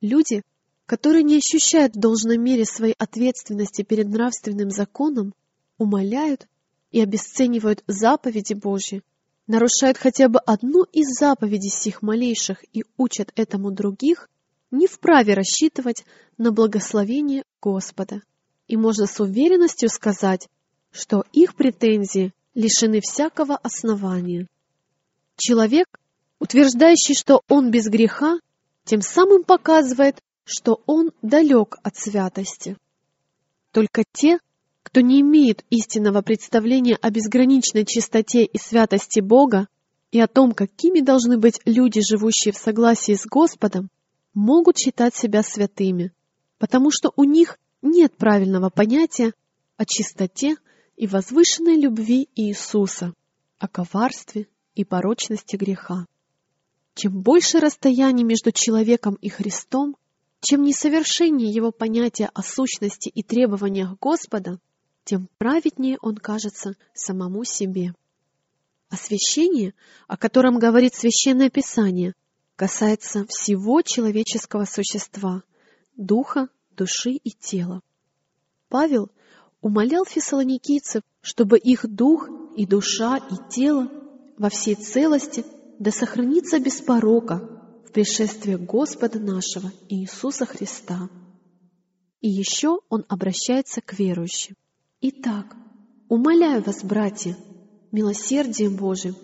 [0.00, 0.44] Люди,
[0.86, 5.34] которые не ощущают в должной мере своей ответственности перед нравственным законом,
[5.78, 6.46] умоляют
[6.90, 9.02] и обесценивают заповеди Божьи,
[9.46, 14.28] нарушают хотя бы одну из заповедей сих малейших и учат этому других,
[14.70, 16.04] не вправе рассчитывать
[16.38, 18.22] на благословение Господа.
[18.66, 20.48] И можно с уверенностью сказать,
[20.90, 24.46] что их претензии лишены всякого основания.
[25.36, 25.86] Человек,
[26.40, 28.38] утверждающий, что он без греха,
[28.84, 32.76] тем самым показывает, что он далек от святости.
[33.72, 34.38] Только те,
[34.86, 39.66] кто не имеет истинного представления о безграничной чистоте и святости Бога
[40.12, 43.90] и о том, какими должны быть люди, живущие в согласии с Господом,
[44.32, 46.12] могут считать себя святыми,
[46.58, 49.32] потому что у них нет правильного понятия
[49.76, 50.54] о чистоте
[50.94, 53.12] и возвышенной любви Иисуса,
[53.58, 56.06] о коварстве и порочности греха.
[56.94, 59.96] Чем больше расстояние между человеком и Христом,
[60.40, 64.60] чем несовершеннее его понятие о сущности и требованиях Господа,
[65.06, 67.94] тем праведнее он кажется самому себе.
[68.90, 69.72] Освящение,
[70.08, 72.12] о котором говорит Священное Писание,
[72.56, 75.44] касается всего человеческого существа,
[75.96, 77.82] духа, души и тела.
[78.68, 79.08] Павел
[79.60, 83.88] умолял фессалоникийцев, чтобы их дух и душа и тело
[84.36, 85.44] во всей целости
[85.78, 87.48] да сохранится без порока
[87.86, 91.08] в пришествии Господа нашего Иисуса Христа.
[92.20, 94.56] И еще он обращается к верующим.
[95.02, 95.54] Итак,
[96.08, 97.36] умоляю вас, братья,
[97.92, 99.14] милосердием Божиим,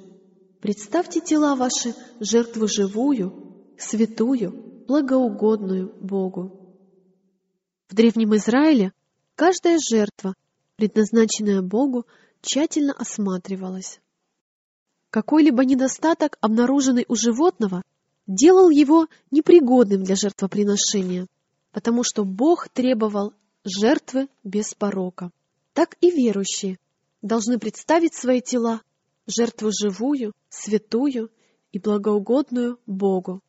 [0.60, 6.76] представьте тела ваши жертву живую, святую, благоугодную Богу.
[7.88, 8.92] В Древнем Израиле
[9.34, 10.34] каждая жертва,
[10.76, 12.04] предназначенная Богу,
[12.42, 14.02] тщательно осматривалась.
[15.08, 17.82] Какой-либо недостаток, обнаруженный у животного,
[18.26, 21.28] делал его непригодным для жертвоприношения,
[21.70, 23.32] потому что Бог требовал
[23.64, 25.30] жертвы без порока
[25.72, 26.78] так и верующие
[27.22, 28.82] должны представить свои тела,
[29.26, 31.30] жертву живую, святую
[31.72, 33.40] и благоугодную Богу.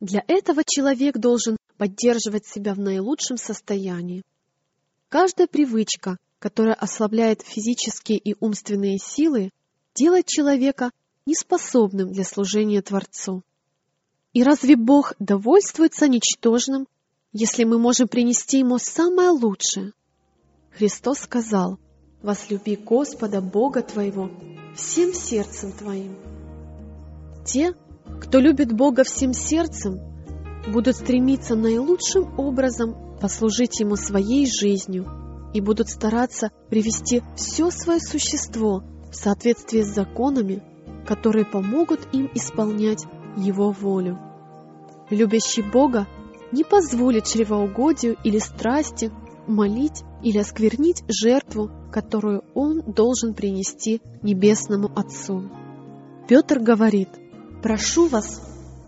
[0.00, 4.22] Для этого человек должен поддерживать себя в наилучшем состоянии.
[5.08, 9.50] Каждая привычка, которая ослабляет физические и умственные силы,
[9.94, 10.90] делает человека
[11.26, 13.42] неспособным для служения Творцу.
[14.32, 16.88] И разве Бог довольствуется ничтожным,
[17.32, 19.92] если мы можем принести Ему самое лучшее?
[20.76, 21.78] Христос сказал,
[22.22, 24.30] «Возлюби Господа Бога твоего
[24.74, 26.16] всем сердцем твоим».
[27.44, 27.74] Те,
[28.20, 30.00] кто любит Бога всем сердцем,
[30.68, 35.06] будут стремиться наилучшим образом послужить Ему своей жизнью
[35.52, 40.62] и будут стараться привести все свое существо в соответствии с законами,
[41.06, 43.04] которые помогут им исполнять
[43.36, 44.18] Его волю.
[45.10, 46.06] Любящий Бога
[46.52, 49.10] не позволит чревоугодию или страсти
[49.46, 55.50] молить или осквернить жертву, которую он должен принести Небесному Отцу.
[56.28, 57.08] Петр говорит,
[57.62, 58.40] «Прошу вас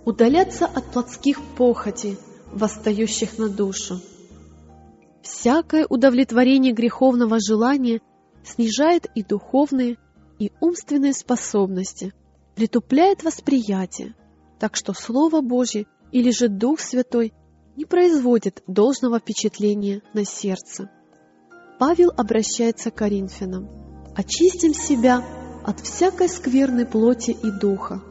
[0.04, 2.18] удаляться от плотских похотей,
[2.52, 4.00] восстающих на душу.
[5.22, 8.00] Всякое удовлетворение греховного желания
[8.44, 9.96] снижает и духовные,
[10.38, 12.12] и умственные способности,
[12.54, 14.14] притупляет восприятие,
[14.58, 17.32] так что Слово Божье или же Дух Святой
[17.76, 20.90] не производит должного впечатления на сердце.
[21.78, 23.68] Павел обращается к Коринфянам.
[24.14, 25.24] «Очистим себя
[25.64, 28.02] от всякой скверной плоти и духа,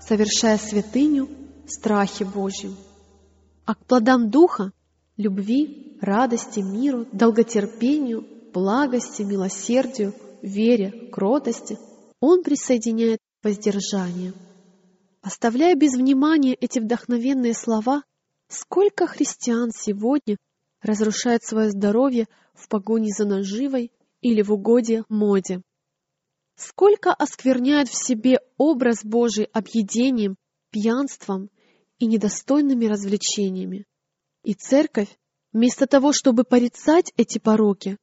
[0.00, 1.28] совершая святыню
[1.66, 2.76] в страхе Божьем».
[3.64, 4.72] А к плодам духа–
[5.16, 11.78] любви, радости, миру, долготерпению, благости, милосердию, вере, кротости–
[12.22, 14.32] он присоединяет воздержание.
[15.22, 18.04] Оставляя без внимания эти вдохновенные слова,
[18.52, 20.36] сколько христиан сегодня
[20.82, 23.90] разрушают свое здоровье в погоне за наживой
[24.20, 25.62] или в угоде моде.
[26.56, 30.36] Сколько оскверняют в себе образ Божий объедением,
[30.70, 31.50] пьянством
[31.98, 33.84] и недостойными развлечениями.
[34.44, 35.08] И церковь,
[35.52, 37.96] вместо того, чтобы порицать эти пороки,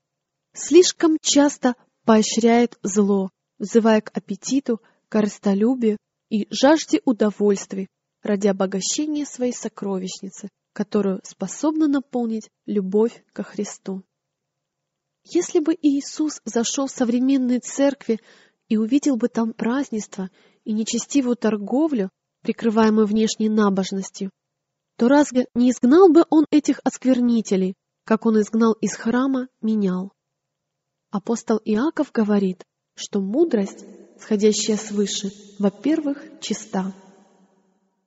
[0.54, 1.76] слишком часто
[2.06, 3.30] поощряет зло,
[3.60, 5.98] взывая к аппетиту, корыстолюбию
[6.30, 7.88] и жажде удовольствий
[8.22, 14.04] ради обогащения своей сокровищницы, которую способна наполнить любовь ко Христу.
[15.24, 18.20] Если бы Иисус зашел в современные церкви
[18.68, 20.30] и увидел бы там празднество
[20.64, 22.10] и нечестивую торговлю,
[22.42, 24.32] прикрываемую внешней набожностью,
[24.98, 30.14] то разве не изгнал бы он этих осквернителей, как он изгнал из храма менял?
[31.12, 32.64] Апостол Иаков говорит,
[32.96, 33.86] что мудрость,
[34.20, 36.94] сходящая свыше, во-первых, чиста.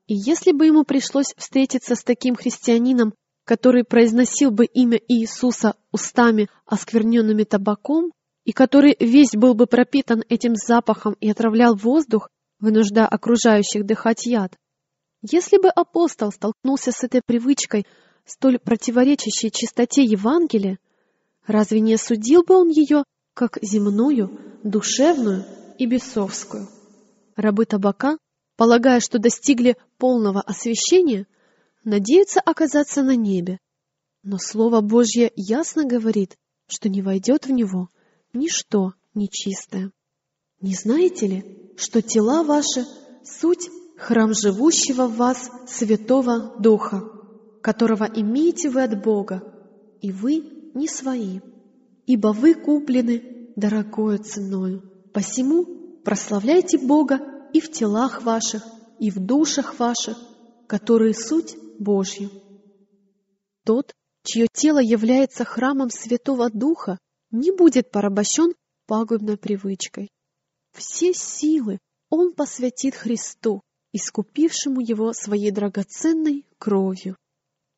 [0.06, 6.48] И если бы ему пришлось встретиться с таким христианином, который произносил бы имя Иисуса устами,
[6.66, 8.12] оскверненными табаком,
[8.44, 12.28] и который весь был бы пропитан этим запахом и отравлял воздух,
[12.58, 14.54] вынуждая окружающих дыхать яд.
[15.22, 17.86] Если бы апостол столкнулся с этой привычкой,
[18.24, 20.78] столь противоречащей чистоте Евангелия,
[21.46, 24.30] разве не осудил бы он ее как земную,
[24.64, 25.44] душевную
[25.78, 26.68] и бесовскую?
[27.36, 28.18] Рабы табака,
[28.62, 31.26] полагая, что достигли полного освящения,
[31.82, 33.58] надеются оказаться на небе.
[34.22, 36.36] Но Слово Божье ясно говорит,
[36.68, 37.88] что не войдет в него
[38.32, 39.90] ничто нечистое.
[40.60, 42.86] Не знаете ли, что тела ваши—
[43.24, 47.02] суть храм живущего в вас Святого Духа,
[47.62, 49.42] которого имеете вы от Бога,
[50.00, 51.40] и вы не свои,
[52.06, 54.88] ибо вы куплены дорогою ценою.
[55.12, 55.64] Посему
[56.04, 58.64] прославляйте Бога и в телах ваших,
[58.98, 60.16] и в душах ваших,
[60.66, 62.30] которые суть Божью.
[63.64, 63.92] Тот,
[64.24, 66.98] чье тело является храмом Святого Духа,
[67.30, 68.54] не будет порабощен
[68.86, 70.10] пагубной привычкой.
[70.72, 71.78] Все силы
[72.10, 77.16] он посвятит Христу, искупившему его своей драгоценной кровью.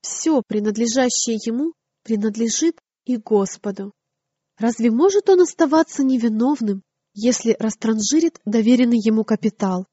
[0.01, 1.73] Все, принадлежащее ему,
[2.03, 3.93] принадлежит и Господу.
[4.59, 6.83] Разве может он оставаться невиновным,
[7.15, 9.87] если растранжирит доверенный ему капитал?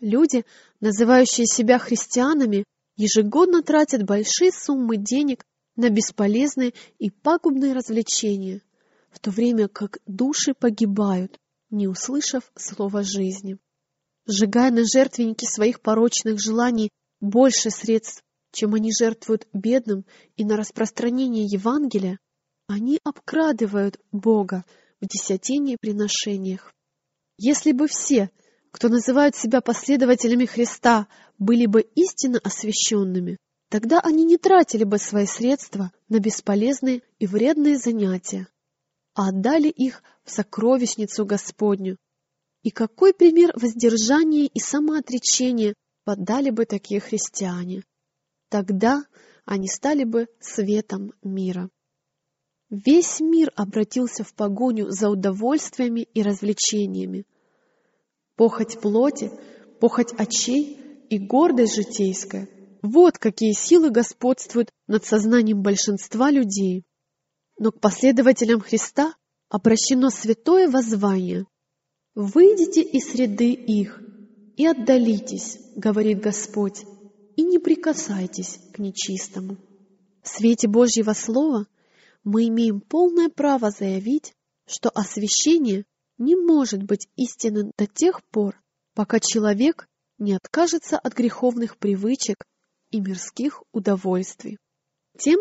[0.00, 0.44] Люди,
[0.80, 2.64] называющие себя христианами,
[2.96, 5.44] ежегодно тратят большие суммы денег
[5.76, 8.62] на бесполезные и пагубные развлечения,
[9.10, 11.38] в то время как души погибают,
[11.70, 13.58] не услышав слова жизни.
[14.26, 16.90] Сжигая на жертвенники своих порочных желаний
[17.20, 20.04] больше средств, чем они жертвуют бедным
[20.36, 22.18] и на распространение Евангелия,
[22.68, 24.64] они обкрадывают Бога
[25.02, 26.72] в десятине приношениях.
[27.36, 28.30] Если бы все,
[28.70, 33.36] кто называют себя последователями Христа, были бы истинно освященными,
[33.68, 38.46] тогда они не тратили бы свои средства на бесполезные и вредные занятия,
[39.14, 41.96] а отдали их в сокровищницу Господню.
[42.62, 45.74] И какой пример воздержания и самоотречения
[46.04, 47.82] подали бы такие христиане?
[48.50, 49.04] Тогда
[49.44, 51.68] они стали бы светом мира.
[52.72, 57.26] Весь мир обратился в погоню за удовольствиями и развлечениями.
[58.34, 59.30] Похоть плоти,
[59.78, 60.78] похоть очей
[61.10, 62.48] и гордость житейская—
[62.82, 66.84] вот какие силы господствуют над сознанием большинства людей.
[67.58, 69.14] Но к последователям Христа
[69.50, 71.44] обращено святое воззвание.
[72.14, 74.00] «Выйдите из среды их
[74.56, 76.86] и отдалитесь,— говорит Господь,—
[77.36, 79.58] и не прикасайтесь к нечистому».
[80.22, 81.66] В свете Божьего Слова
[82.24, 84.34] мы имеем полное право заявить,
[84.66, 85.84] что освящение
[86.18, 88.60] не может быть истинным до тех пор,
[88.94, 89.86] пока человек
[90.18, 92.44] не откажется от греховных привычек
[92.90, 94.58] и мирских удовольствий.
[95.18, 95.40] Тем,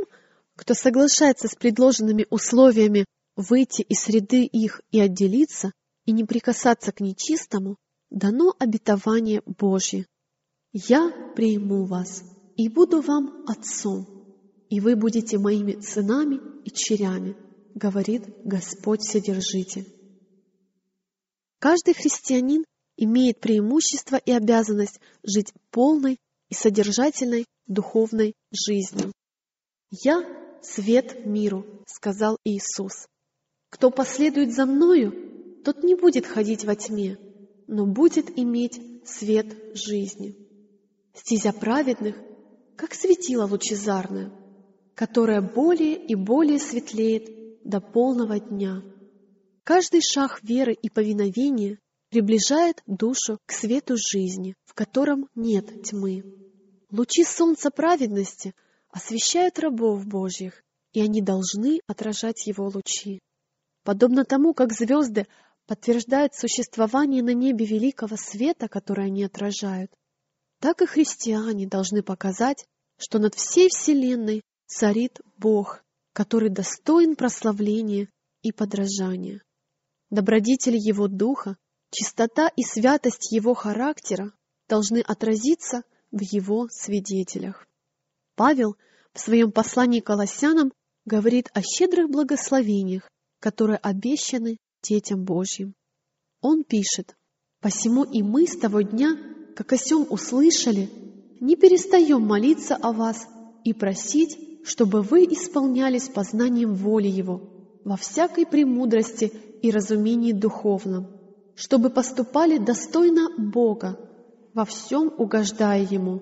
[0.56, 3.06] кто соглашается с предложенными условиями
[3.36, 5.72] выйти из среды их и отделиться,
[6.06, 7.78] и не прикасаться к нечистому,
[8.10, 10.08] дано обетование Божье.
[10.74, 12.24] «Я приму вас
[12.58, 14.21] и буду вам отцом,
[14.72, 17.36] и вы будете моими сынами и черями»,
[17.76, 19.86] говорит Господь Вседержитель.
[21.60, 22.64] Каждый христианин
[22.96, 26.18] имеет преимущество и обязанность жить полной
[26.50, 29.12] и содержательной духовной жизнью.
[29.92, 30.24] «Я—
[30.62, 33.08] свет миру»,— сказал Иисус.
[33.70, 37.18] «Кто последует за Мною, тот не будет ходить во тьме,
[37.68, 40.34] но будет иметь свет жизни».
[41.14, 42.16] Стезя праведных,
[42.78, 44.32] как светило лучезарное,
[45.02, 47.28] которое более и более светлеет
[47.64, 48.84] до полного дня.
[49.64, 51.80] Каждый шаг веры и повиновения
[52.12, 56.24] приближает душу к свету жизни, в котором нет тьмы.
[56.92, 58.54] Лучи солнца праведности
[58.92, 60.62] освещают рабов Божьих,
[60.94, 63.22] и они должны отражать его лучи.
[63.84, 65.26] Подобно тому, как звезды
[65.66, 69.92] подтверждают существование на небе великого света, который они отражают,
[70.60, 78.10] так и христиане должны показать, что над всей Вселенной царит Бог, который достоин прославления
[78.42, 79.44] и подражания.
[80.10, 81.58] Добродетели Его Духа,
[81.92, 84.34] чистота и святость Его характера
[84.68, 87.68] должны отразиться в Его свидетелях.
[88.36, 88.78] Павел
[89.14, 90.72] в своем послании к Колоссянам
[91.06, 93.10] говорит о щедрых благословениях,
[93.40, 95.76] которые обещаны детям Божьим.
[96.40, 97.16] Он пишет,
[97.60, 99.18] «Посему и мы с того дня,
[99.56, 100.90] как о сем услышали,
[101.40, 103.28] не перестаем молиться о вас
[103.64, 107.42] и просить, чтобы вы исполнялись познанием воли Его
[107.84, 109.32] во всякой премудрости
[109.62, 111.08] и разумении духовном,
[111.56, 114.00] чтобы поступали достойно Бога,
[114.54, 116.22] во всем угождая Ему,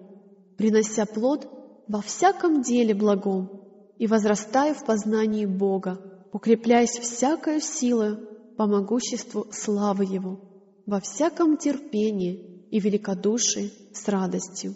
[0.57, 1.47] принося плод
[1.87, 3.61] во всяком деле благом
[3.97, 5.99] и возрастая в познании Бога,
[6.31, 8.27] укрепляясь всякою силою
[8.57, 10.39] по могуществу славы Его,
[10.85, 14.75] во всяком терпении и великодушии с радостью.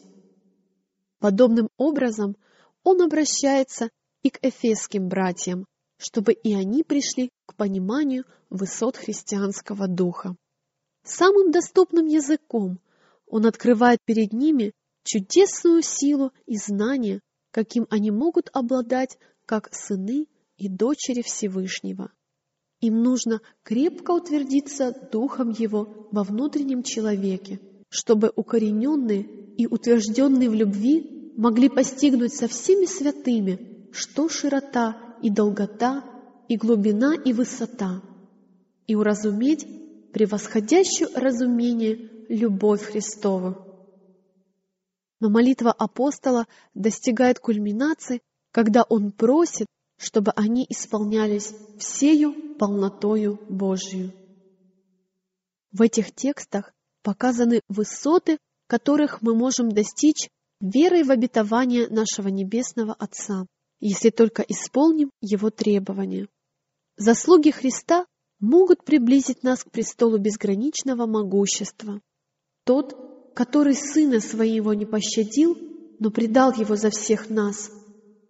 [1.20, 2.36] Подобным образом
[2.84, 3.90] он обращается
[4.22, 5.66] и к эфесским братьям,
[5.98, 10.36] чтобы и они пришли к пониманию высот христианского духа.
[11.04, 12.80] Самым доступным языком
[13.28, 14.74] он открывает перед ними
[15.04, 17.22] чудесную силу и знание,
[17.52, 20.28] каким они могут обладать как сыны
[20.58, 22.12] и дочери Всевышнего.
[22.80, 27.60] Им нужно крепко утвердиться духом его во внутреннем человеке,
[27.90, 29.24] чтобы укорененные
[29.58, 36.04] и утвержденные в любви могли постигнуть со всеми святыми, что широта и долгота,
[36.48, 38.02] и глубина и высота,
[38.88, 39.66] и уразуметь
[40.12, 41.96] превосходящую разумение
[42.30, 43.56] любовь Христову.
[45.20, 48.22] Но молитва апостола достигает кульминации,
[48.52, 49.68] когда он просит,
[49.98, 54.14] чтобы они исполнялись всею полнотою Божию.
[55.72, 60.30] В этих текстах показаны высоты, которых мы можем достичь
[60.64, 63.46] верой в обетование нашего Небесного Отца
[63.86, 66.30] если только исполним Его требования.
[66.96, 68.06] Заслуги Христа
[68.40, 72.00] могут приблизить нас к престолу безграничного могущества.
[72.64, 72.96] Тот,
[73.36, 75.58] который Сына Своего не пощадил,
[76.00, 77.70] но предал Его за всех нас,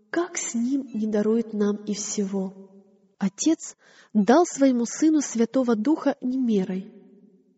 [0.10, 2.72] как с Ним не дарует нам и всего?
[3.20, 3.76] Отец
[4.12, 6.92] дал Своему Сыну Святого Духа не мерой,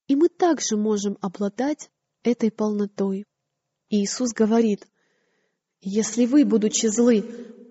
[0.10, 1.90] и мы также можем обладать
[2.24, 3.24] этой полнотой.
[3.90, 4.88] Иисус говорит,
[5.82, 7.24] «Если вы, будучи злы,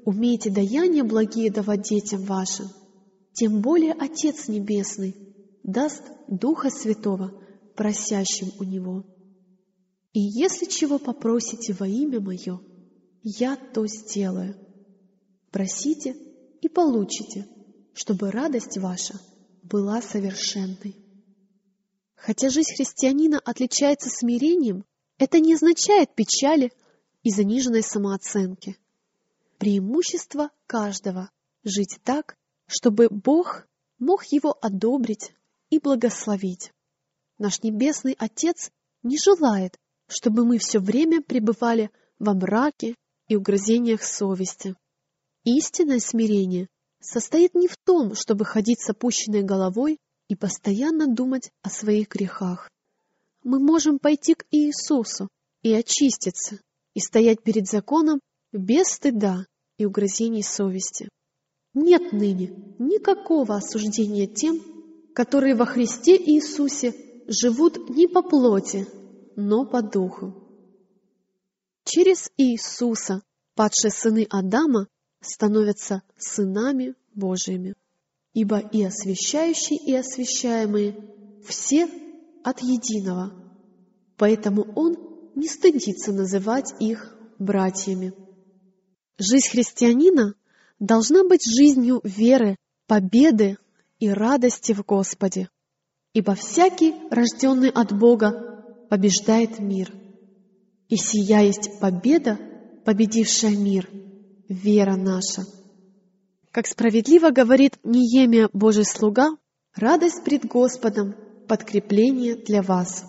[0.05, 2.69] умеете даяния благие давать детям вашим,
[3.33, 5.15] тем более Отец Небесный
[5.63, 7.33] даст Духа Святого
[7.75, 9.05] просящим у Него.
[10.13, 12.61] И если чего попросите во имя Мое,
[13.23, 14.57] я то сделаю.
[15.51, 16.17] Просите
[16.61, 17.49] и получите,
[17.95, 19.21] чтобы радость ваша
[19.63, 20.95] была совершенной.
[22.15, 24.85] Хотя жизнь христианина отличается смирением,
[25.19, 26.73] это не означает печали
[27.23, 28.79] и заниженной самооценки.
[29.59, 31.31] Преимущество каждого—
[31.65, 32.37] жить так,
[32.67, 33.67] чтобы Бог
[33.99, 35.33] мог его одобрить
[35.71, 36.73] и благословить.
[37.39, 38.71] Наш Небесный Отец
[39.03, 42.95] не желает, чтобы мы все время пребывали во мраке
[43.29, 44.77] и угрызениях совести.
[45.45, 46.69] Истинное смирение
[47.01, 49.99] состоит не в том, чтобы ходить с опущенной головой
[50.29, 52.71] и постоянно думать о своих грехах.
[53.45, 55.29] Мы можем пойти к Иисусу
[55.63, 56.59] и очиститься,
[56.95, 58.21] и стоять перед законом
[58.53, 61.11] без стыда и угрызений совести.
[61.75, 64.63] Нет ныне никакого осуждения тем,
[65.15, 66.95] которые во Христе Иисусе
[67.29, 68.87] живут не по плоти,
[69.37, 70.35] но по духу.
[71.85, 73.23] Через Иисуса
[73.55, 74.89] падшие сыны Адама
[75.21, 77.75] становятся сынами Божьими,
[78.33, 80.97] ибо и освящающие, и освящаемые
[81.47, 81.89] все
[82.45, 83.33] от единого,
[84.17, 84.97] поэтому Он
[85.35, 88.13] не стыдится называть их братьями.
[89.19, 90.35] Жизнь христианина
[90.79, 93.57] должна быть жизнью веры, победы
[93.99, 95.49] и радости в Господе,
[96.13, 99.93] ибо всякий, рожденный от Бога, побеждает мир.
[100.89, 102.39] И сия есть победа,
[102.85, 103.89] победившая мир,
[104.49, 105.45] вера наша.
[106.51, 109.31] Как справедливо говорит Ниемия Божий слуга,
[109.75, 111.15] радость пред Господом—
[111.47, 113.05] подкрепление для вас.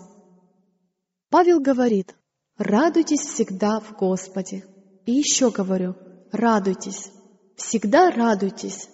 [1.30, 2.14] Павел говорит,
[2.56, 4.64] радуйтесь всегда в Господе.
[5.04, 5.94] И еще говорю,
[6.32, 7.10] радуйтесь,
[7.56, 8.88] всегда радуйтесь,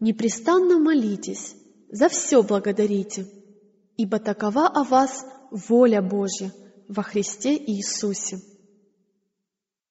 [0.00, 1.54] непрестанно молитесь,
[1.90, 3.26] за все благодарите,
[3.96, 6.52] ибо такова о вас воля Божья
[6.88, 8.40] во Христе Иисусе.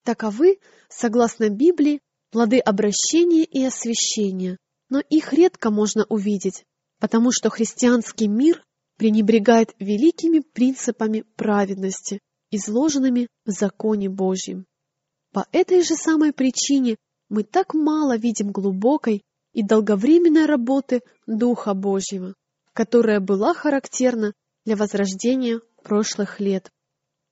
[0.03, 4.57] Таковы, согласно Библии, плоды обращения и освящения,
[4.89, 6.65] но их редко можно увидеть,
[6.99, 8.63] потому что христианский мир
[9.01, 12.19] пренебрегает великими принципами праведности,
[12.51, 14.67] изложенными в законе Божьем.
[15.33, 16.97] По этой же самой причине
[17.27, 19.23] мы так мало видим глубокой
[19.53, 22.35] и долговременной работы Духа Божьего,
[22.73, 24.33] которая была характерна
[24.65, 26.69] для возрождения прошлых лет.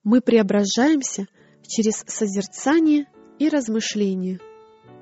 [0.03, 1.27] Мы преображаемся
[1.67, 3.05] через созерцание
[3.37, 4.39] и размышление.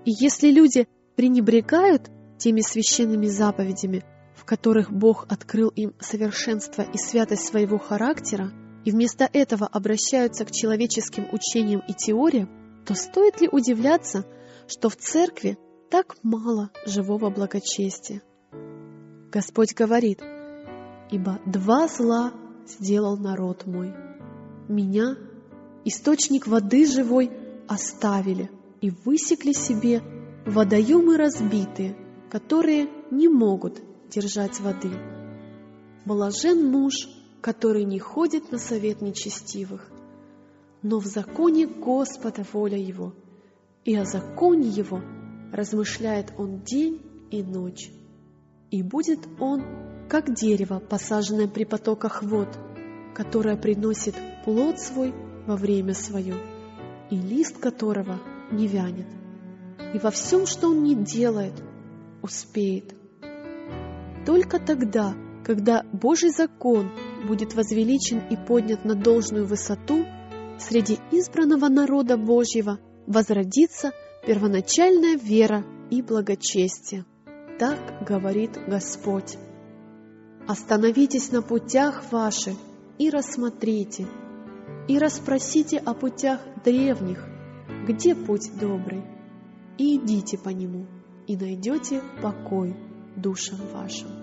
[0.03, 4.03] И если люди пренебрегают теми священными заповедями,
[4.47, 8.51] которых Бог открыл им совершенство и святость своего характера,
[8.85, 12.49] и вместо этого обращаются к человеческим учениям и теориям,
[12.85, 14.25] то стоит ли удивляться,
[14.67, 15.57] что в церкви
[15.91, 18.21] так мало живого благочестия?
[19.31, 20.21] Господь говорит,
[21.11, 22.31] «Ибо два зла
[22.65, 23.93] сделал народ мой.
[24.69, 25.17] Меня,
[25.83, 27.31] источник воды живой,
[27.67, 30.01] оставили и высекли себе
[30.45, 31.97] водоемы разбитые,
[32.29, 34.91] которые не могут держать воды.
[36.05, 36.93] Блажен муж,
[37.41, 39.89] который не ходит на совет нечестивых,
[40.81, 43.13] но в законе Господа воля его,
[43.83, 45.01] и о законе его
[45.51, 47.01] размышляет он день
[47.31, 47.91] и ночь.
[48.69, 49.63] И будет он,
[50.09, 52.49] как дерево, посаженное при потоках вод,
[53.15, 55.13] которое приносит плод свой
[55.45, 56.35] во время свое,
[57.09, 58.19] и лист которого
[58.51, 59.07] не вянет.
[59.93, 61.53] И во всем, что он не делает,
[62.21, 62.93] успеет.
[64.27, 65.15] Только тогда,
[65.45, 66.91] когда Божий закон
[67.25, 70.05] будет возвеличен и поднят на должную высоту,
[70.59, 73.93] среди избранного народа Божьего возродится
[74.25, 77.05] первоначальная вера и благочестие.
[77.57, 79.37] Так говорит Господь.
[80.45, 82.57] Остановитесь на путях ваших
[82.97, 84.07] и рассмотрите,
[84.89, 87.25] и расспросите о путях древних,
[87.87, 89.05] где путь добрый,
[89.77, 90.85] и идите по нему,
[91.27, 92.75] и найдете покой
[93.15, 94.16] душам вашим.